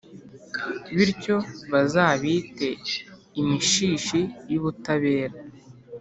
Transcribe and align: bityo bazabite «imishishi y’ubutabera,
bityo 0.95 1.37
bazabite 1.71 2.67
«imishishi 3.41 4.19
y’ubutabera, 4.51 5.35